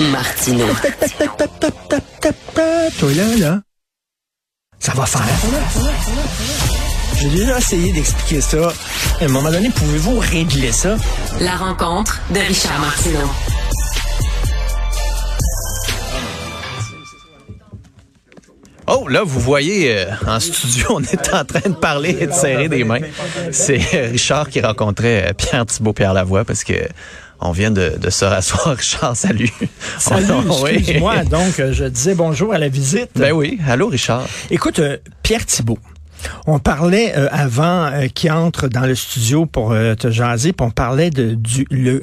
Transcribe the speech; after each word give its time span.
Martino. 0.00 0.66
Toi 2.98 3.12
là, 3.12 3.36
là, 3.38 3.60
ça 4.78 4.92
va 4.94 5.06
faire. 5.06 5.22
J'ai 7.20 7.28
déjà 7.28 7.58
essayé 7.58 7.92
d'expliquer 7.92 8.40
ça. 8.40 8.72
À 9.20 9.24
un 9.24 9.28
moment 9.28 9.50
donné, 9.50 9.70
pouvez-vous 9.70 10.18
régler 10.18 10.72
ça? 10.72 10.96
La 11.40 11.56
rencontre 11.56 12.20
de 12.30 12.40
Richard 12.40 12.80
Martineau. 12.80 13.30
Oh, 18.86 19.08
là, 19.08 19.22
vous 19.24 19.40
voyez, 19.40 19.96
euh, 19.96 20.06
en 20.26 20.38
studio, 20.38 20.86
on 20.90 21.02
est 21.02 21.32
en 21.32 21.44
train 21.44 21.70
de 21.70 21.74
parler 21.74 22.18
et 22.20 22.26
de 22.26 22.32
serrer 22.32 22.68
des 22.68 22.84
mains. 22.84 23.00
C'est 23.50 23.80
euh, 23.94 24.10
Richard 24.10 24.50
qui 24.50 24.60
rencontrait 24.60 25.30
euh, 25.30 25.32
Pierre 25.32 25.64
Thibault, 25.64 25.94
Pierre 25.94 26.12
Lavoie, 26.12 26.44
parce 26.44 26.64
que 26.64 26.74
on 27.40 27.52
vient 27.52 27.70
de, 27.70 27.92
de 28.00 28.10
se 28.10 28.24
rasseoir. 28.24 28.74
Richard, 28.76 29.16
salut. 29.16 29.50
Salut, 29.98 30.26
Oui. 30.62 30.70
excuse-moi. 30.76 31.24
Donc, 31.24 31.54
je 31.58 31.84
disais 31.84 32.14
bonjour 32.14 32.52
à 32.54 32.58
la 32.58 32.68
visite. 32.68 33.10
Ben 33.16 33.32
oui. 33.32 33.58
Allô, 33.68 33.88
Richard. 33.88 34.26
Écoute, 34.50 34.78
euh, 34.78 34.96
Pierre 35.22 35.44
Thibault. 35.46 35.78
On 36.46 36.58
parlait 36.58 37.12
euh, 37.16 37.28
avant 37.30 37.84
euh, 37.86 38.06
qu'il 38.06 38.32
entre 38.32 38.68
dans 38.68 38.86
le 38.86 38.94
studio 38.94 39.44
pour 39.44 39.72
euh, 39.72 39.94
te 39.94 40.10
jaser, 40.10 40.52
puis 40.54 40.66
on 40.66 40.70
parlait 40.70 41.10
de 41.10 41.34
du 41.34 41.66
le, 41.70 42.00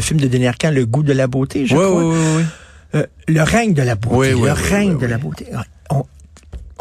film 0.00 0.20
de 0.20 0.26
Denis 0.28 0.46
Arcand, 0.46 0.70
Le 0.70 0.86
goût 0.86 1.02
de 1.02 1.12
la 1.12 1.26
beauté, 1.26 1.66
je 1.66 1.74
crois. 1.74 1.92
oui. 2.08 2.44
Euh, 2.94 3.06
le 3.28 3.42
règne 3.42 3.72
de 3.74 3.82
la 3.82 3.94
beauté. 3.94 4.16
Oui, 4.16 4.26
oui, 4.34 4.48
le 4.48 4.52
oui, 4.54 4.68
règne 4.70 4.90
oui, 4.92 4.98
de 4.98 5.04
oui. 5.04 5.10
la 5.10 5.18
beauté. 5.18 5.46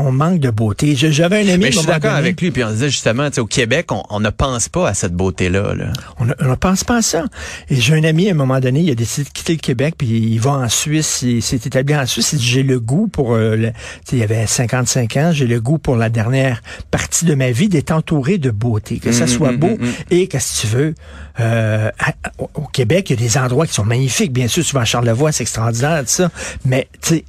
On, 0.05 0.11
manque 0.11 0.39
de 0.39 0.49
beauté. 0.49 0.95
J'avais 0.95 1.37
un 1.37 1.53
ami. 1.53 1.63
Mais 1.65 1.71
je 1.71 1.77
suis 1.79 1.87
d'accord 1.87 2.13
avec 2.13 2.39
lui. 2.41 2.51
Puis 2.51 2.63
on 2.63 2.69
disait 2.71 2.89
justement, 2.89 3.27
tu 3.29 3.35
sais, 3.35 3.41
au 3.41 3.45
Québec, 3.45 3.91
on, 3.91 4.03
on 4.09 4.19
ne 4.19 4.29
pense 4.29 4.69
pas 4.69 4.89
à 4.89 4.93
cette 4.93 5.13
beauté-là. 5.13 5.73
Là. 5.73 5.93
On 6.19 6.25
ne 6.25 6.33
on 6.41 6.49
ne 6.49 6.55
pense 6.55 6.83
pas 6.83 6.97
à 6.97 7.01
ça. 7.01 7.25
Et 7.69 7.75
j'ai 7.75 7.93
un 7.93 8.03
ami, 8.03 8.27
à 8.27 8.31
un 8.31 8.35
moment 8.35 8.59
donné, 8.59 8.81
il 8.81 8.91
a 8.91 8.95
décidé 8.95 9.25
de 9.27 9.33
quitter 9.33 9.53
le 9.53 9.59
Québec, 9.59 9.95
puis 9.97 10.07
il 10.07 10.39
va 10.39 10.51
en 10.51 10.69
Suisse, 10.69 11.21
il 11.23 11.41
s'est 11.41 11.57
établi 11.57 11.95
en 11.95 12.05
Suisse. 12.05 12.33
Il 12.33 12.39
dit, 12.39 12.45
j'ai 12.45 12.63
le 12.63 12.79
goût 12.79 13.07
pour, 13.07 13.33
euh, 13.35 13.55
le- 13.55 13.69
tu 13.71 13.75
sais, 14.05 14.17
il 14.17 14.23
avait 14.23 14.45
55 14.47 15.17
ans, 15.17 15.31
j'ai 15.33 15.47
le 15.47 15.59
goût 15.61 15.77
pour 15.77 15.95
la 15.95 16.09
dernière 16.09 16.61
partie 16.91 17.25
de 17.25 17.35
ma 17.35 17.51
vie 17.51 17.69
d'être 17.69 17.91
entouré 17.91 18.37
de 18.37 18.51
beauté, 18.51 18.99
que 18.99 19.11
ça 19.11 19.25
Mm, 19.25 19.27
soit 19.27 19.51
mm, 19.53 19.57
beau. 19.57 19.77
mm. 19.79 19.87
Et 20.11 20.27
qu'est-ce 20.27 20.61
que 20.61 20.67
tu 20.67 20.75
veux? 20.75 20.95
Euh, 21.39 21.89
à- 21.99 22.13
au- 22.37 22.49
au 22.55 22.67
Québec, 22.67 23.09
il 23.09 23.19
y 23.19 23.23
a 23.23 23.27
des 23.27 23.37
endroits 23.37 23.65
qui 23.67 23.73
sont 23.73 23.85
magnifiques. 23.85 24.33
Bien 24.33 24.47
sûr, 24.47 24.63
tu 24.65 24.73
vas 24.73 24.81
à 24.81 24.85
Charlevoix, 24.85 25.31
c'est 25.31 25.43
extraordinaire, 25.43 25.99
tout 26.01 26.07
ça. 26.09 26.29
Mais, 26.65 26.87
tu 27.01 27.15
sais, 27.15 27.25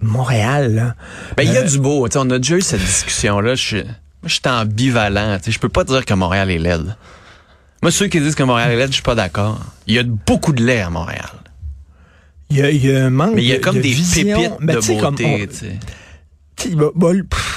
Montréal, 0.00 0.74
là, 0.74 0.94
Ben, 1.36 1.42
il 1.42 1.52
y 1.52 1.56
a 1.56 1.60
Euh, 1.60 1.64
du 1.64 1.78
beau. 1.78 2.06
Tu 2.08 2.12
sais, 2.12 2.18
on 2.18 2.30
a 2.30 2.38
déjà 2.38 2.56
eu 2.56 2.60
cette 2.62 2.80
discussion-là. 2.80 3.54
Je 3.54 3.62
suis 3.66 3.82
moi, 3.84 4.26
je 4.26 4.34
suis 4.34 4.42
ambivalent. 4.46 5.38
Je 5.46 5.58
peux 5.58 5.68
pas 5.68 5.84
dire 5.84 6.04
que 6.04 6.14
Montréal 6.14 6.50
est 6.50 6.58
laide. 6.58 6.96
Moi, 7.82 7.90
ceux 7.92 8.06
qui 8.08 8.20
disent 8.20 8.34
que 8.34 8.42
Montréal 8.42 8.72
est 8.72 8.76
laide, 8.76 8.88
je 8.88 8.94
suis 8.94 9.02
pas 9.02 9.14
d'accord. 9.14 9.60
Il 9.86 9.94
y 9.94 9.98
a 9.98 10.02
beaucoup 10.02 10.52
de 10.52 10.64
lait 10.64 10.80
à 10.80 10.90
Montréal. 10.90 11.28
il 12.50 12.56
y 12.58 12.62
a, 12.62 12.70
il 12.70 12.84
y 12.84 12.96
a 12.96 13.06
un 13.06 13.10
manque 13.10 13.34
Mais 13.34 13.42
il 13.42 13.48
y 13.48 13.52
a 13.52 13.58
comme 13.58 13.76
de 13.76 13.80
des 13.80 13.90
vision. 13.90 14.22
pépites 14.36 14.52
Ben, 14.60 14.76
de 14.76 15.00
comme 15.00 15.14
beauté. 15.16 15.78
on- 16.72 16.76
bah, 16.76 16.86
bah, 16.94 17.08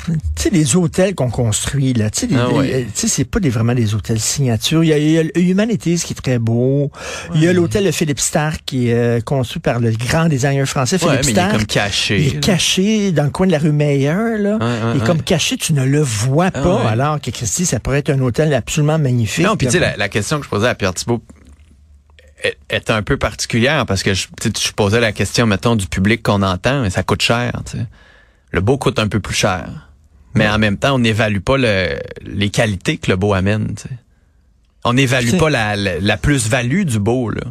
tu 0.05 0.13
sais, 0.35 0.49
les 0.49 0.75
hôtels 0.75 1.15
qu'on 1.15 1.29
construit, 1.29 1.93
là, 1.93 2.09
tu 2.09 2.27
sais, 2.27 2.35
Ah 2.37 2.49
ouais. 2.49 2.87
sais, 2.93 3.07
c'est 3.07 3.25
pas 3.25 3.39
des, 3.39 3.49
vraiment 3.49 3.73
des 3.73 3.93
hôtels 3.95 4.19
signature. 4.19 4.83
Il 4.83 4.87
y 4.87 4.93
a, 4.93 4.97
il 4.97 5.11
y 5.11 5.17
a 5.19 5.23
le 5.23 5.37
Humanities 5.39 5.97
qui 6.05 6.13
est 6.13 6.21
très 6.21 6.39
beau. 6.39 6.91
Il 7.35 7.41
y 7.43 7.47
a 7.47 7.53
l'hôtel 7.53 7.85
de 7.85 7.91
Philippe 7.91 8.19
Stark 8.19 8.61
qui 8.65 8.89
est 8.89 8.93
euh, 8.93 9.21
construit 9.21 9.61
par 9.61 9.79
le 9.79 9.91
grand 9.91 10.25
designer 10.27 10.65
français 10.67 10.95
Ouais, 11.03 11.17
Philippe 11.21 11.25
mais 11.25 11.31
il 11.31 11.37
est 11.37 11.41
Stark. 11.41 11.51
comme 11.51 11.65
caché. 11.65 12.19
Il 12.21 12.27
est 12.35 12.39
caché 12.39 13.11
dans 13.11 13.23
le 13.25 13.29
coin 13.29 13.47
de 13.47 13.51
la 13.51 13.59
rue 13.59 13.71
Meyer, 13.71 14.37
là. 14.39 14.59
Il 14.95 15.01
est 15.01 15.05
comme 15.05 15.21
caché, 15.21 15.57
tu 15.57 15.73
ne 15.73 15.85
le 15.85 16.01
vois 16.01 16.51
pas, 16.51 16.83
ouais. 16.83 16.87
alors 16.89 17.19
que 17.21 17.31
Christy, 17.31 17.65
ça 17.65 17.79
pourrait 17.79 17.99
être 17.99 18.09
un 18.09 18.19
hôtel 18.21 18.53
absolument 18.53 18.97
magnifique. 18.99 19.45
Non, 19.45 19.55
puis 19.55 19.67
tu 19.67 19.73
sais, 19.73 19.79
la, 19.79 19.95
la 19.97 20.09
question 20.09 20.39
que 20.39 20.45
je 20.45 20.49
posais 20.49 20.67
à 20.67 20.75
Pierre 20.75 20.93
Thibault 20.93 21.21
est, 22.69 22.89
un 22.89 23.03
peu 23.03 23.17
particulière 23.17 23.85
parce 23.85 24.03
que 24.03 24.13
je, 24.13 24.27
je 24.43 24.71
posais 24.71 24.99
la 24.99 25.11
question, 25.11 25.45
mettons, 25.45 25.75
du 25.75 25.87
public 25.87 26.23
qu'on 26.23 26.41
entend, 26.41 26.81
mais 26.81 26.89
ça 26.89 27.03
coûte 27.03 27.21
cher. 27.21 27.51
Le 28.51 28.61
beau 28.61 28.77
coûte 28.77 28.99
un 28.99 29.07
peu 29.07 29.19
plus 29.19 29.35
cher. 29.35 29.90
Mais 30.33 30.47
en 30.47 30.57
même 30.59 30.77
temps, 30.77 30.95
on 30.95 30.99
n'évalue 30.99 31.39
pas 31.39 31.57
le, 31.57 31.99
les 32.21 32.49
qualités 32.49 32.97
que 32.97 33.11
le 33.11 33.17
beau 33.17 33.33
amène. 33.33 33.75
On 34.83 34.93
n'évalue 34.93 35.37
pas 35.37 35.49
la, 35.49 35.75
la, 35.75 35.99
la 35.99 36.17
plus-value 36.17 36.83
du 36.83 36.99
beau. 36.99 37.29
Là. 37.29 37.41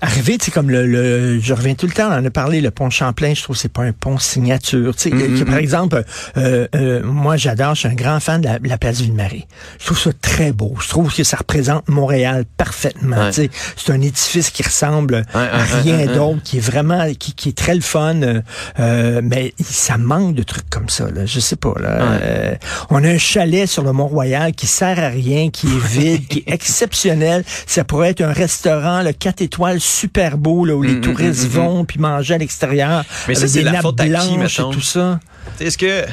Arrivé, 0.00 0.38
tu 0.38 0.46
sais, 0.46 0.50
comme 0.52 0.70
le, 0.70 0.86
le, 0.86 1.40
je 1.40 1.52
reviens 1.54 1.74
tout 1.74 1.86
le 1.86 1.92
temps, 1.92 2.08
on 2.08 2.14
en 2.14 2.24
a 2.24 2.30
parlé, 2.30 2.60
le 2.60 2.70
pont 2.70 2.88
Champlain, 2.88 3.34
je 3.34 3.42
trouve 3.42 3.56
que 3.56 3.62
c'est 3.62 3.72
pas 3.72 3.82
un 3.82 3.92
pont 3.92 4.16
signature. 4.18 4.94
Tu 4.94 5.10
sais, 5.10 5.14
Mm, 5.14 5.18
que, 5.18 5.42
mm, 5.42 5.44
par 5.46 5.56
exemple, 5.58 6.04
euh, 6.36 6.68
euh, 6.76 7.02
moi 7.02 7.36
j'adore, 7.36 7.74
je 7.74 7.80
suis 7.80 7.88
un 7.88 7.94
grand 7.94 8.20
fan 8.20 8.40
de 8.40 8.46
la, 8.46 8.58
la 8.62 8.78
place 8.78 9.00
Ville-Marie. 9.00 9.46
Je 9.80 9.86
trouve 9.86 9.98
ça 9.98 10.10
très 10.22 10.52
beau. 10.52 10.74
Je 10.80 10.88
trouve 10.88 11.12
que 11.12 11.24
ça 11.24 11.36
représente 11.38 11.88
Montréal 11.88 12.44
parfaitement. 12.56 13.16
Ouais. 13.16 13.30
Tu 13.30 13.42
sais, 13.44 13.50
c'est 13.76 13.90
un 13.92 14.00
édifice 14.00 14.50
qui 14.50 14.62
ressemble 14.62 15.24
à 15.34 15.64
rien 15.82 15.98
ouais, 15.98 16.06
d'autre, 16.14 16.42
qui 16.44 16.58
est 16.58 16.60
vraiment, 16.60 17.04
qui, 17.18 17.32
qui 17.34 17.48
est 17.48 17.56
très 17.58 17.74
le 17.74 17.80
fun. 17.80 18.22
euh, 18.22 18.40
euh, 18.78 19.20
mais 19.24 19.52
ça 19.60 19.98
manque 19.98 20.34
de 20.34 20.42
trucs 20.44 20.70
comme 20.70 20.88
ça. 20.88 21.10
Là. 21.10 21.26
Je 21.26 21.40
sais 21.40 21.56
pas. 21.56 21.74
Là. 21.80 21.88
Euh, 22.22 22.54
on 22.90 23.02
a 23.02 23.08
un 23.08 23.18
chalet 23.18 23.66
sur 23.66 23.82
le 23.82 23.92
Mont-Royal 23.92 24.52
qui 24.52 24.66
sert 24.68 24.98
à 25.00 25.08
rien, 25.08 25.50
qui 25.50 25.66
est 25.66 25.86
vide, 25.86 26.28
qui 26.28 26.38
est 26.46 26.52
exceptionnel. 26.52 27.42
Ça 27.66 27.82
pourrait 27.84 28.10
être 28.10 28.20
un 28.22 28.32
restaurant, 28.32 29.02
le 29.02 29.12
4 29.12 29.42
étoiles, 29.42 29.80
super 29.88 30.38
beau, 30.38 30.64
là, 30.64 30.74
où 30.74 30.82
les 30.82 30.94
Mm, 30.94 31.00
touristes 31.00 31.44
mm, 31.44 31.46
mm, 31.46 31.50
vont 31.50 31.84
puis 31.84 31.98
manger 31.98 32.34
à 32.34 32.38
l'extérieur. 32.38 33.04
Mais 33.26 33.34
ça, 33.34 33.48
c'est 33.48 33.62
la 33.62 33.80
faute 33.80 34.00
à 34.00 34.04
qui, 34.06 34.34
et 34.34 34.72
tout 34.72 34.80
ça. 34.80 35.20
Est-ce 35.60 35.78
que 35.78 36.04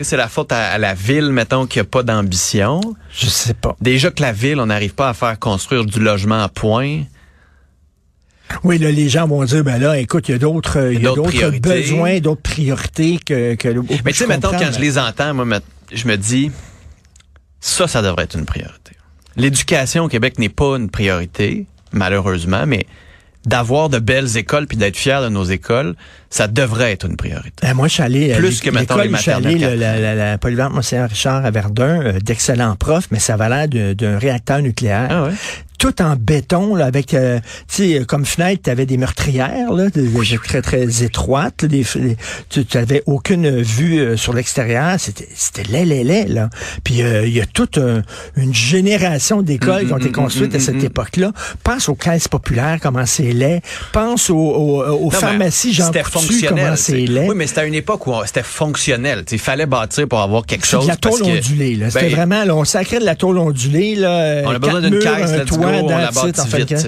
c'est 0.00 0.16
la 0.16 0.28
faute 0.28 0.52
à, 0.52 0.72
à 0.72 0.78
la 0.78 0.94
ville, 0.94 1.30
mettons, 1.30 1.66
qui 1.66 1.78
a 1.80 1.84
pas 1.84 2.02
d'ambition? 2.02 2.80
Je 3.16 3.26
sais 3.26 3.54
pas. 3.54 3.76
Déjà 3.80 4.10
que 4.10 4.22
la 4.22 4.32
ville, 4.32 4.58
on 4.58 4.66
n'arrive 4.66 4.94
pas 4.94 5.08
à 5.08 5.14
faire 5.14 5.38
construire 5.38 5.84
du 5.84 6.00
logement 6.00 6.42
à 6.42 6.48
point. 6.48 7.02
Oui, 8.62 8.78
là, 8.78 8.90
les 8.90 9.08
gens 9.08 9.26
vont 9.26 9.44
dire, 9.44 9.64
ben 9.64 9.78
là, 9.78 9.98
écoute, 9.98 10.28
il 10.28 10.32
y 10.32 10.34
a 10.34 10.38
d'autres, 10.38 10.78
besoins, 11.60 12.20
d'autres 12.20 12.42
priorités 12.42 13.18
que. 13.24 13.56
Mais 14.04 14.12
tu 14.12 14.18
sais, 14.18 14.26
mettons, 14.26 14.50
quand 14.50 14.72
je 14.72 14.80
les 14.80 14.98
entends, 14.98 15.34
moi, 15.34 15.60
je 15.92 16.06
me 16.06 16.16
dis, 16.16 16.50
ça, 17.60 17.86
ça 17.88 18.02
devrait 18.02 18.24
être 18.24 18.36
une 18.36 18.44
priorité. 18.44 18.92
L'éducation 19.36 20.04
au 20.04 20.08
Québec 20.08 20.38
n'est 20.38 20.48
pas 20.48 20.76
une 20.76 20.90
priorité, 20.90 21.66
malheureusement, 21.94 22.64
mais 22.66 22.86
d'avoir 23.46 23.90
de 23.90 23.98
belles 23.98 24.38
écoles 24.38 24.66
puis 24.66 24.78
d'être 24.78 24.96
fier 24.96 25.20
de 25.22 25.28
nos 25.28 25.44
écoles, 25.44 25.94
ça 26.30 26.48
devrait 26.48 26.92
être 26.92 27.04
une 27.06 27.16
priorité. 27.16 27.50
Ben, 27.60 27.74
moi, 27.74 27.88
je 27.88 27.94
suis 27.94 28.02
allé 28.02 28.32
à 28.32 28.36
Plus 28.36 28.60
que, 28.60 28.70
l'école 28.70 29.02
les 29.08 29.14
je 29.16 29.20
suis 29.20 29.30
allé, 29.32 29.58
la, 29.58 29.98
la, 29.98 30.14
la 30.14 30.38
polyvalente 30.38 30.72
Monseigneur 30.72 31.08
Richard 31.10 31.44
à 31.44 31.50
Verdun, 31.50 32.00
euh, 32.02 32.18
d'excellents 32.20 32.74
profs, 32.76 33.08
mais 33.10 33.18
ça 33.18 33.36
va 33.36 33.50
l'air 33.50 33.68
de- 33.68 33.92
d'un 33.92 34.18
réacteur 34.18 34.60
nucléaire. 34.62 35.08
Ah 35.10 35.22
ouais? 35.24 35.32
Tout 35.84 36.00
en 36.00 36.16
béton, 36.16 36.74
là, 36.74 36.86
avec, 36.86 37.12
euh, 37.12 37.40
tu 37.68 37.92
sais, 37.98 38.04
comme 38.06 38.24
fenêtre, 38.24 38.62
tu 38.64 38.70
avais 38.70 38.86
des 38.86 38.96
meurtrières, 38.96 39.70
là, 39.70 39.90
des- 39.90 40.08
très, 40.42 40.62
très 40.62 41.02
étroites. 41.02 41.60
là, 41.60 41.68
des, 41.68 41.84
des- 41.96 42.16
tu 42.48 42.64
n'avais 42.74 43.02
aucune 43.04 43.60
vue 43.60 43.98
euh, 43.98 44.16
sur 44.16 44.32
l'extérieur. 44.32 44.94
C'était 44.98 45.28
c'était 45.34 45.64
laid, 45.64 45.84
laid, 45.84 46.04
laid, 46.04 46.28
là. 46.28 46.48
Puis 46.84 47.02
euh, 47.02 47.26
il 47.26 47.34
y 47.34 47.40
a 47.42 47.44
toute 47.44 47.76
euh, 47.76 48.00
une 48.36 48.54
génération 48.54 49.42
d'écoles 49.42 49.86
qui 49.86 49.92
ont 49.92 49.98
été 49.98 50.10
construites 50.10 50.54
à 50.54 50.58
cette 50.60 50.82
époque-là. 50.82 51.32
Pense 51.62 51.90
aux 51.90 51.94
caisses 51.94 52.28
populaires, 52.28 52.78
comment 52.80 53.04
c'est 53.04 53.32
laid. 53.34 53.60
Pense 53.92 54.30
aux, 54.30 54.36
aux, 54.36 54.82
aux 54.86 55.04
Non, 55.04 55.10
pharmacies 55.10 55.74
Jean 55.74 55.88
c'était 55.88 56.02
Coutu, 56.02 56.12
fonctionnel. 56.18 56.64
comment 56.64 56.76
c'est 56.76 56.92
laid. 56.96 57.28
Oui, 57.28 57.34
mais 57.36 57.46
c'était 57.46 57.60
à 57.60 57.64
une 57.66 57.74
époque 57.74 58.06
où 58.06 58.12
c'était 58.24 58.42
fonctionnel. 58.42 59.22
Il 59.30 59.38
fallait 59.38 59.66
bâtir 59.66 60.08
pour 60.08 60.20
avoir 60.20 60.46
quelque 60.46 60.66
chose. 60.66 60.84
de 60.84 60.88
la 60.88 60.96
tôle 60.96 61.20
que- 61.20 61.26
ondulée, 61.26 61.74
là. 61.76 61.90
C'était 61.90 62.06
Ben, 62.06 62.14
vraiment, 62.16 62.44
là, 62.44 62.56
on 62.56 62.64
sacrait 62.64 63.00
de 63.00 63.04
la 63.04 63.16
tôle 63.16 63.36
ondulée, 63.36 63.96
là. 63.96 64.40
On 64.46 64.50
a 64.50 64.54
euh, 64.54 64.58
besoin 64.58 64.80
d'une 64.80 64.98
caisse, 64.98 65.30
go, 65.50 65.56
toit, 65.56 65.73
on 65.82 65.88
la 65.88 66.10
that's 66.10 66.24
it, 66.28 66.36
bâtit 66.36 66.40
en 66.40 66.46
fait 66.46 66.64
vite. 66.64 66.86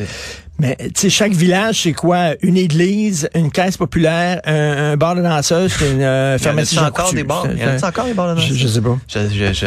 Mais, 0.59 0.77
tu 0.79 0.91
sais, 1.03 1.11
chaque 1.11 1.33
village, 1.33 1.83
c'est 1.83 1.93
quoi? 1.93 2.31
Une 2.43 2.57
église, 2.57 3.29
une 3.35 3.51
caisse 3.51 3.77
populaire, 3.77 4.41
un, 4.47 4.93
un 4.93 4.97
bar 4.97 5.15
de 5.15 5.23
danseuse, 5.23 5.75
une 5.83 6.01
euh, 6.01 6.37
Il 6.39 6.43
y 6.45 6.45
en 6.45 6.51
pharmacie 6.51 6.79
a 6.79 6.87
encore 6.87 7.13
des 7.13 7.25
bars? 7.25 7.47
Il 7.53 7.59
y 7.61 7.65
en 7.65 7.77
a 7.83 7.87
encore 7.89 8.05
des 8.07 8.15
bars 8.15 8.35
de 8.35 8.41
Je, 8.41 8.49
danse? 8.49 8.57
je 8.59 8.67
sais 8.69 8.81
pas. 8.81 8.99
Je, 9.09 9.19
je, 9.29 9.53
je 9.53 9.67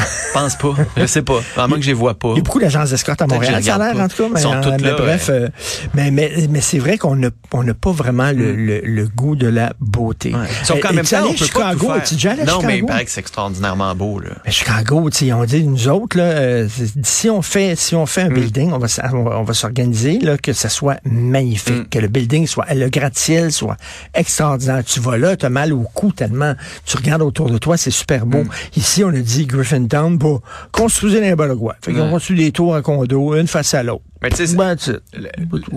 pense 0.34 0.56
pas. 0.56 0.74
Je 0.96 1.06
sais 1.06 1.22
pas. 1.22 1.40
À 1.56 1.66
moins 1.68 1.76
que 1.78 1.82
je 1.84 1.88
les 1.88 1.92
vois 1.94 2.14
pas. 2.14 2.30
Il 2.32 2.36
y 2.36 2.40
a 2.40 2.42
beaucoup 2.42 2.60
d'agences 2.60 2.90
d'escorte 2.90 3.20
à 3.22 3.26
Montréal, 3.26 3.56
je 3.60 3.66
ça 3.66 3.74
a 3.76 3.92
l'air 3.92 4.02
en 4.02 4.08
tout 4.08 4.22
cas. 4.22 4.28
Mais, 4.32 4.40
Ils 4.40 4.42
sont 4.42 4.52
euh, 4.54 4.60
toutes 4.62 4.80
mais 4.80 4.88
là, 4.90 4.94
bref, 4.96 5.26
euh, 5.30 5.48
mais, 5.94 6.10
mais, 6.10 6.32
mais 6.48 6.60
c'est 6.60 6.78
vrai 6.78 6.96
qu'on 6.98 7.16
n'a 7.16 7.28
on 7.52 7.62
n'a 7.62 7.74
pas 7.74 7.92
vraiment 7.92 8.30
le, 8.32 8.54
le, 8.54 8.80
le 8.80 9.08
goût 9.08 9.36
de 9.36 9.46
la 9.48 9.74
beauté. 9.80 10.30
Mm. 10.30 10.34
Ouais. 10.40 10.46
Sauf 10.64 10.80
qu'en 10.80 10.90
Euh, 10.90 10.92
même 10.94 11.04
temps, 11.04 11.18
on 11.28 11.32
peut 11.34 11.38
pas 11.52 11.72
tout 11.74 11.76
Chicago? 11.76 11.92
faire. 12.00 12.36
Non, 12.46 12.62
mais 12.62 12.74
il 12.74 12.76
Chicago? 12.76 12.86
paraît 12.86 13.04
que 13.04 13.10
c'est 13.10 13.20
extraordinairement 13.20 13.94
beau, 13.94 14.18
là. 14.20 14.30
Mais 14.46 14.50
Chicago, 14.52 15.10
tu 15.10 15.26
sais, 15.26 15.32
on 15.32 15.44
dit 15.44 15.62
nous 15.64 15.88
autres 15.88 16.16
là, 16.16 16.24
euh, 16.24 16.68
si 17.02 17.28
on 17.28 17.42
fait 17.42 17.76
si 17.76 17.94
on 17.94 18.06
fait 18.06 18.22
un 18.22 18.28
building, 18.30 18.72
on 18.72 18.78
va, 18.78 18.86
on 19.12 19.42
va 19.42 19.54
s'organiser 19.54 20.18
là 20.22 20.38
que 20.38 20.52
ça 20.52 20.68
soit 20.68 20.98
magnifique, 21.04 21.90
que 21.90 21.98
le 21.98 22.08
building 22.08 22.46
soit 22.46 22.72
le 22.74 22.88
gratte-ciel 22.88 23.52
soit 23.52 23.76
extraordinaire. 24.14 24.82
Tu 24.84 25.00
vas 25.00 25.16
là, 25.18 25.36
t'as 25.36 25.48
mal 25.48 25.72
au 25.72 25.82
cou 25.82 26.12
tellement 26.12 26.54
tu 26.84 26.96
regardes 26.96 27.22
autour 27.22 27.50
de 27.50 27.58
toi, 27.58 27.76
c'est 27.76 27.90
super 27.90 28.26
beau. 28.26 28.44
Ici, 28.76 29.04
on 29.04 29.08
a 29.08 29.12
dit 29.20 29.46
Griffintown, 29.46 30.16
bah, 30.18 30.38
construisez 30.70 31.20
n'importe 31.20 31.56
quoi. 31.58 31.76
Fait 31.82 31.92
qu'on 31.92 32.10
construit 32.10 32.36
des 32.38 32.52
tours 32.52 32.74
en 32.74 32.82
condo, 32.82 33.34
une 33.34 33.46
face 33.46 33.74
à 33.74 33.82
l'autre. 33.82 34.02
Mais 34.22 34.30
tu 34.30 34.36
sais, 34.36 34.46
c'est- 34.46 34.56
Ben, 34.56 34.76
tu- 34.76 34.92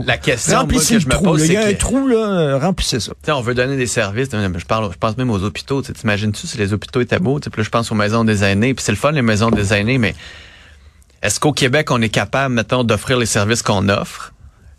la 0.06 0.18
question 0.18 0.52
moi, 0.54 0.62
remplissez 0.62 0.90
que 0.90 0.94
le 0.96 1.00
je 1.00 1.08
me 1.08 1.12
trou. 1.14 1.24
pose, 1.24 1.40
là. 1.40 1.46
Il 1.46 1.48
c'est 1.48 1.54
y 1.54 1.58
a 1.58 1.68
un 1.68 1.74
trou 1.74 2.08
là, 2.08 2.60
remplissez 2.60 3.00
ça. 3.00 3.12
tu 3.14 3.18
sais, 3.26 3.32
on 3.32 3.42
veut 3.42 3.56
donner 3.56 3.76
des 3.76 3.88
services. 3.88 4.30
Je 4.32 4.66
parle, 4.66 4.92
je 4.92 4.98
pense 4.98 5.18
même 5.18 5.32
aux 5.32 5.44
hôpitaux. 5.44 5.82
Tu 5.82 5.94
T'imagines-tu 5.94 6.46
si 6.46 6.58
les 6.58 6.72
hôpitaux 6.74 7.02
étaient 7.02 7.18
beaux? 7.20 7.40
Tu 7.40 7.50
puis 7.50 7.62
là, 7.62 7.64
je 7.64 7.70
pense 7.70 7.92
aux 7.92 7.96
maisons 7.96 8.24
des 8.24 8.44
aînés. 8.44 8.74
Puis 8.76 8.84
c'est 8.86 8.92
le 8.92 8.98
fun, 8.98 9.12
les 9.12 9.22
maisons 9.24 9.50
des 9.50 9.74
aînés, 9.74 9.98
mais 9.98 10.14
est-ce 11.24 11.40
qu'au 11.40 11.54
Québec, 11.54 11.90
on 11.90 12.02
est 12.04 12.10
capable, 12.10 12.54
mettons, 12.54 12.84
d'offrir 12.84 13.18
les 13.18 13.26
services 13.26 13.64
qu'on 13.64 13.90
offre? 13.90 14.32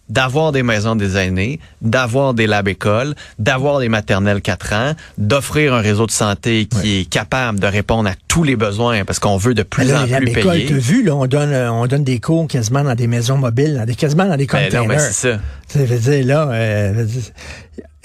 D'avoir 0.09 0.53
des 0.53 0.63
maisons 0.63 0.97
des 0.97 1.17
aînés, 1.17 1.61
d'avoir 1.83 2.35
des 2.35 2.47
lab 2.47 2.69
écoles, 2.69 3.15
d'avoir 3.39 3.81
des 3.81 3.89
maternelles 3.89 4.41
4 4.41 4.73
ans, 4.73 4.93
d'offrir 5.19 5.75
un 5.75 5.81
réseau 5.81 6.07
de 6.07 6.11
santé 6.11 6.67
qui 6.67 7.01
est 7.01 7.05
capable 7.09 7.59
de 7.59 7.67
répondre 7.67 8.09
à 8.09 8.15
tous 8.29 8.45
les 8.45 8.57
besoins 8.57 9.05
parce 9.05 9.19
qu'on 9.19 9.37
veut 9.37 9.55
de 9.55 9.63
plus 9.63 9.85
là, 9.85 10.03
en 10.03 10.07
plus 10.07 10.33
payer. 10.33 10.67
t'as 10.67 10.75
vu, 10.75 11.03
là, 11.03 11.15
on 11.15 11.27
donne, 11.27 11.53
euh, 11.53 11.73
on 11.73 11.87
donne 11.87 12.05
des 12.05 12.21
cours 12.21 12.47
quasiment 12.47 12.85
dans 12.85 12.95
des 12.95 13.07
maisons 13.07 13.39
mobiles, 13.39 13.75
dans 13.75 13.85
des, 13.85 13.95
quasiment 13.95 14.27
dans 14.27 14.37
des 14.37 14.47
Ben 14.47 14.65
containers. 14.65 14.83
non, 14.83 14.89
mais 14.89 14.99
c'est 14.99 15.33
ça. 15.33 15.39
Ça 15.69 15.85
veut 15.85 15.99
dire, 15.99 16.27
là, 16.27 16.49
euh, 16.51 17.07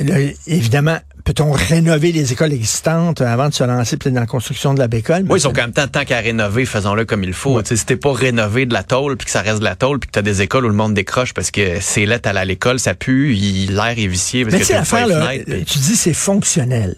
là, 0.03 0.31
évidemment, 0.47 0.97
peut-on 1.23 1.51
rénover 1.51 2.11
les 2.11 2.33
écoles 2.33 2.53
existantes 2.53 3.21
avant 3.21 3.49
de 3.49 3.53
se 3.53 3.63
lancer 3.63 3.97
peut-être 3.97 4.13
dans 4.13 4.21
la 4.21 4.27
construction 4.27 4.73
de 4.73 4.79
la 4.79 4.87
bécole? 4.87 5.25
Oui, 5.29 5.39
ils 5.39 5.41
sont 5.41 5.53
quand 5.53 5.61
même 5.61 5.73
tant, 5.73 5.87
tant 5.87 6.03
qu'à 6.03 6.19
rénover, 6.19 6.65
faisons-le 6.65 7.05
comme 7.05 7.23
il 7.23 7.33
faut. 7.33 7.61
Tu 7.61 7.69
sais, 7.69 7.75
Si 7.77 7.85
t'es 7.85 7.95
pas 7.95 8.13
rénové 8.13 8.65
de 8.65 8.73
la 8.73 8.83
tôle, 8.83 9.17
puis 9.17 9.25
que 9.25 9.31
ça 9.31 9.41
reste 9.41 9.59
de 9.59 9.63
la 9.63 9.75
tôle, 9.75 9.99
puis 9.99 10.07
que 10.07 10.13
t'as 10.13 10.21
des 10.21 10.41
écoles 10.41 10.65
où 10.65 10.69
le 10.69 10.75
monde 10.75 10.93
décroche 10.93 11.33
parce 11.33 11.51
que 11.51 11.79
c'est 11.79 12.05
lettre 12.05 12.29
à 12.29 12.45
l'école, 12.45 12.79
ça 12.79 12.93
pue, 12.93 13.33
l'air 13.33 13.93
est 13.97 14.07
vicié 14.07 14.43
parce 14.43 14.55
Mais 14.55 14.61
que 14.61 14.67
pas 14.67 14.73
l'affaire, 14.73 15.07
là, 15.07 15.31
tu 15.47 15.79
dis 15.79 15.95
c'est 15.95 16.13
fonctionnel. 16.13 16.95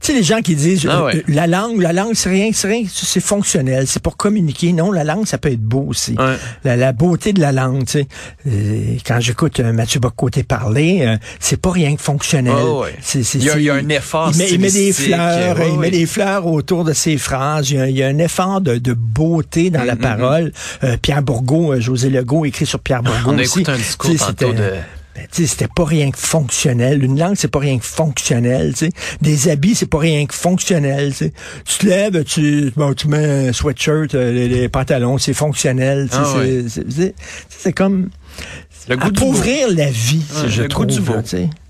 Tu 0.00 0.12
sais, 0.12 0.18
les 0.18 0.22
gens 0.22 0.40
qui 0.42 0.54
disent 0.54 0.86
Ah 0.88 1.00
euh, 1.00 1.04
ouais. 1.06 1.16
euh, 1.16 1.22
la 1.26 1.46
langue, 1.48 1.80
la 1.82 1.92
langue, 1.92 2.12
c'est 2.14 2.28
rien, 2.30 2.50
c'est 2.52 2.68
rien, 2.68 2.84
c'est 2.88 3.18
fonctionnel, 3.20 3.86
c'est 3.88 4.00
pour 4.00 4.16
communiquer. 4.16 4.72
Non, 4.72 4.92
la 4.92 5.02
langue, 5.02 5.26
ça 5.26 5.38
peut 5.38 5.50
être 5.50 5.60
beau 5.60 5.86
aussi. 5.88 6.12
Ouais. 6.12 6.36
La, 6.62 6.76
la 6.76 6.92
beauté 6.92 7.32
de 7.32 7.40
la 7.40 7.50
langue, 7.50 7.84
tu 7.84 7.92
sais. 7.92 8.08
Euh, 8.46 8.96
quand 9.04 9.18
j'écoute 9.18 9.58
euh, 9.58 9.72
Mathieu 9.72 9.98
Bocoté 9.98 10.44
parler, 10.44 11.16
c'est 11.40 11.60
pas 11.60 11.72
rien 11.72 11.96
que 11.96 12.00
fonctionnel. 12.02 12.54
Oh, 12.56 12.82
ouais. 12.84 12.94
C'est- 13.02 13.34
Il 13.34 13.42
y 13.44 13.50
a- 13.50 13.56
il 13.58 13.64
y 13.64 13.70
a 13.70 13.74
un 13.74 13.88
effort 13.88 14.30
Il 14.32 14.38
met, 14.38 14.50
il 14.50 14.60
met 14.60 14.70
des 14.70 14.92
fleurs, 14.92 15.56
il 15.66 15.78
met 15.78 15.90
des 15.90 16.06
fleurs 16.06 16.46
autour 16.46 16.84
de 16.84 16.92
ses 16.92 17.18
phrases. 17.18 17.70
Il 17.70 17.76
y 17.76 17.80
a, 17.80 17.88
il 17.88 17.96
y 17.96 18.02
a 18.04 18.06
un 18.06 18.18
effort 18.18 18.60
de, 18.60 18.76
de 18.78 18.92
beauté 18.94 19.70
dans 19.70 19.82
la 19.82 19.94
Mm, 19.96 19.98
mm, 19.98 20.00
parole. 20.00 20.52
Euh, 20.84 20.96
Pierre 21.02 21.22
Bourgault, 21.22 21.80
José 21.80 22.08
Legault 22.08 22.44
écrit 22.44 22.66
sur 22.66 22.78
Pierre 22.78 23.02
Bourgault 23.02 23.32
On 23.32 23.38
aussi. 23.38 23.60
écouté 23.60 23.72
un 23.72 23.76
discours 23.76 24.14
tantôt 24.16 24.52
de... 24.52 24.70
ben, 25.18 25.26
tu 25.32 25.42
sais, 25.42 25.48
c'était 25.48 25.68
pas 25.74 25.84
rien 25.84 26.10
que 26.10 26.18
fonctionnel. 26.18 27.02
Une 27.02 27.18
langue, 27.18 27.34
c'est 27.36 27.48
pas 27.48 27.58
rien 27.58 27.78
que 27.78 27.84
fonctionnel. 27.84 28.72
tu 28.72 28.86
sais. 28.86 28.90
Des 29.20 29.48
habits, 29.48 29.74
c'est 29.74 29.86
pas 29.90 29.98
rien 29.98 30.24
que 30.26 30.34
fonctionnel. 30.34 31.10
tu 31.10 31.16
sais. 31.16 31.32
Tu 31.64 31.78
te 31.78 31.86
lèves, 31.86 32.24
tu, 32.24 32.72
bon, 32.76 32.94
tu 32.94 33.08
mets 33.08 33.48
un 33.48 33.52
sweatshirt, 33.52 34.14
euh, 34.14 34.32
les, 34.32 34.48
les 34.48 34.68
pantalons, 34.68 35.18
c'est 35.18 35.34
fonctionnel. 35.34 36.08
tu 36.10 36.16
sais, 36.16 36.22
Ah 36.24 36.80
c'est- 36.88 37.14
ouais. 37.66 37.72
comme 37.72 38.10
Le 38.88 38.96
goût 38.96 39.08
appauvrir 39.08 39.68
la 39.74 39.90
vie, 39.90 40.24
Ouais, 40.42 40.48
je 40.48 40.62
le 40.62 40.68
trouve. 40.68 40.86
goût 40.86 40.92
du 40.94 41.00
beau. 41.00 41.14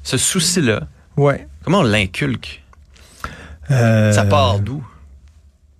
Ce 0.02 0.16
souci-là, 0.16 0.86
Ouais. 1.16 1.46
comment 1.64 1.80
on 1.80 1.84
l'inculque? 1.84 2.62
Euh, 3.70 4.12
Ça 4.12 4.24
part 4.24 4.60
d'où? 4.60 4.82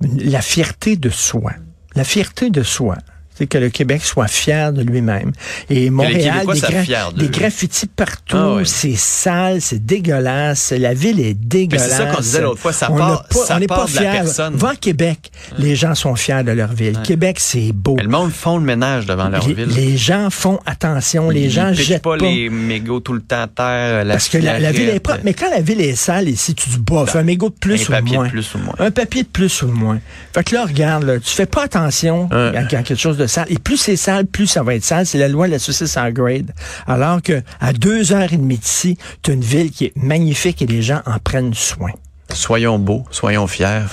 La 0.01 0.41
fierté 0.43 0.97
de 0.97 1.11
soi. 1.11 1.53
La 1.95 2.05
fierté 2.05 2.51
de 2.51 2.63
soi. 2.63 2.97
C'est 3.39 3.47
que 3.47 3.59
le 3.59 3.69
Québec 3.71 4.03
soit 4.05 4.27
fier 4.27 4.73
de 4.73 4.83
lui-même. 4.83 5.31
Et 5.71 5.91
Montréal, 5.91 6.45
des, 6.53 6.59
gra- 6.61 7.13
d'eux. 7.15 7.23
des 7.23 7.29
graffitis 7.29 7.87
partout, 7.87 8.37
Ah 8.37 8.55
ouais. 8.57 8.65
c'est 8.65 8.97
sale, 8.97 9.61
c'est 9.61 9.85
dégueulasse, 9.85 10.73
la 10.77 10.93
ville 10.95 11.21
est 11.21 11.35
dégueulasse. 11.35 11.89
C'est 11.89 11.97
ça 11.99 12.07
qu'on 12.07 12.21
disait 12.21 12.41
l'autre 12.41 12.59
fois, 12.61 12.73
ça 12.73 12.89
On 12.91 12.97
part- 12.97 13.25
pas, 13.29 13.39
ça 13.47 13.57
on 13.57 13.61
n'est 13.61 13.67
part 13.69 13.85
pas 13.85 13.91
de 13.91 13.95
la 13.95 14.01
fiers. 14.01 14.11
personne. 14.23 14.57
Va 14.57 14.71
à 14.71 14.75
Québec, 14.77 15.31
les 15.59 15.77
gens 15.77 15.95
sont 15.95 16.15
fiers 16.17 16.43
de 16.43 16.51
leur 16.51 16.73
ville. 16.73 16.99
Québec, 17.05 17.37
c'est 17.39 17.73
beau. 17.73 17.95
Mais 17.97 18.03
le 18.03 18.09
monde 18.09 18.33
font 18.33 18.57
le 18.59 18.65
ménage 18.65 19.07
devant 19.07 19.29
leur 19.29 19.47
Les, 19.47 19.55
ville. 19.55 19.69
les 19.69 19.97
gens 19.97 20.31
font 20.31 20.59
attention, 20.67 21.31
les 21.31 21.49
gens 21.51 21.73
jettent 21.73 22.03
pas, 22.03 22.17
pas. 22.17 22.25
les 22.25 22.49
mégots 22.51 23.01
tout 23.01 23.13
le 23.13 23.21
temps 23.23 23.43
à 23.43 23.47
terre. 23.47 24.05
La 24.05 24.15
Parce 24.15 24.29
que 24.29 24.39
la, 24.39 24.59
la 24.59 24.73
ville 24.73 24.89
est 24.89 25.01
propre. 25.01 25.21
Mais 25.25 25.35
quand 25.35 25.51
la 25.51 25.61
ville 25.61 25.81
est 25.81 25.95
sale, 25.95 26.29
ici, 26.29 26.55
tu 26.55 26.69
dis, 26.71 26.79
bof, 26.79 27.15
un 27.15 27.23
mégot 27.23 27.51
de 27.51 27.55
plus 27.55 27.89
un 27.91 27.99
ou 27.99 28.03
de 28.03 28.09
de 28.09 28.15
moins. 28.15 28.29
plus 28.29 28.55
ou 28.55 28.59
de 28.59 28.65
moins. 28.65 28.75
Un 28.81 28.91
papier 28.91 29.23
de 29.23 29.29
plus 29.29 29.63
ou 29.63 29.67
de 29.67 29.73
moins. 29.73 30.01
Fait 30.35 30.43
que 30.45 30.55
là, 30.55 30.65
regarde, 30.65 31.05
là, 31.05 31.19
tu 31.21 31.31
fais 31.31 31.47
pas 31.47 31.63
attention 31.65 32.29
Ouais. 32.33 32.57
à 32.57 32.65
quelque 32.65 32.95
chose 32.97 33.17
de 33.17 33.27
sale. 33.29 33.47
Et 33.51 33.59
plus 33.59 33.77
c'est 33.77 33.97
sale, 33.97 34.27
plus 34.27 34.47
ça 34.47 34.63
va 34.63 34.75
être 34.75 34.85
sale. 34.85 35.07
C'est 35.07 35.19
la 35.19 35.29
loi 35.29 35.47
de 35.47 35.53
la 35.53 35.59
saucisse 35.59 35.97
en 35.97 36.11
grade. 36.11 36.53
Alors 36.87 37.23
que 37.23 37.43
à 37.61 37.73
deux 37.73 38.13
heures 38.13 38.33
et 38.33 38.37
demie 38.37 38.59
d'ici, 38.59 38.99
tu 39.23 39.31
as 39.31 39.35
une 39.35 39.41
ville 39.43 39.71
qui 39.71 39.87
est 39.87 39.93
magnifique 39.97 40.63
et 40.63 40.67
les 40.67 40.83
gens 40.83 41.01
en 41.07 41.19
prennent 41.19 41.55
soin. 41.55 41.91
Soyons 42.33 42.79
beaux, 42.79 43.05
soyons 43.11 43.47
fiers. 43.47 43.87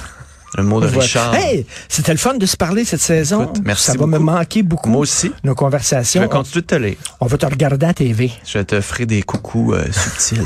Le 0.58 0.64
mot 0.64 0.80
de. 0.80 0.88
Richard. 0.88 1.36
Hey, 1.36 1.66
c'était 1.90 2.14
le 2.14 2.18
fun 2.18 2.36
de 2.36 2.46
se 2.46 2.56
parler 2.56 2.86
cette 2.86 3.02
saison. 3.02 3.44
Écoute, 3.44 3.62
merci 3.66 3.84
ça 3.86 3.98
va 3.98 4.06
me 4.06 4.20
manquer 4.20 4.64
beaucoup. 4.64 4.90
Moi 4.90 5.02
aussi. 5.02 5.32
Nos 5.44 5.52
Je 5.52 5.56
conversations. 5.56 6.22
vais 6.22 6.30
continuer 6.30 6.62
de 6.62 6.68
te 6.68 6.76
lire. 6.76 6.96
On, 7.20 7.26
va 7.26 7.38
te 7.38 7.46
regarder 7.46 7.86
à 7.86 7.94
TV. 7.94 8.32
Je 8.46 8.60
te 8.60 8.80
ferai 8.80 9.06
des 9.06 9.22
coucous 9.22 9.74
euh, 9.74 9.84
subtils. 9.92 10.44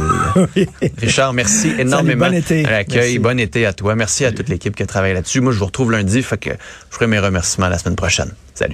Richard, 0.97 1.33
merci 1.33 1.73
énormément 1.77 2.27
bon 2.27 2.33
été. 2.33 2.65
à 2.65 2.71
l'accueil. 2.71 3.19
Bon 3.19 3.39
été 3.39 3.65
à 3.65 3.73
toi. 3.73 3.95
Merci 3.95 4.25
à 4.25 4.31
toute 4.31 4.49
l'équipe 4.49 4.75
qui 4.75 4.83
a 4.83 4.87
travaillé 4.87 5.13
là-dessus. 5.13 5.41
Moi, 5.41 5.51
je 5.51 5.59
vous 5.59 5.65
retrouve 5.65 5.91
lundi, 5.91 6.23
fait 6.23 6.37
que 6.37 6.49
je 6.49 6.95
ferai 6.95 7.05
mes 7.05 7.19
remerciements 7.19 7.69
la 7.69 7.77
semaine 7.77 7.95
prochaine. 7.95 8.31
Salut. 8.55 8.67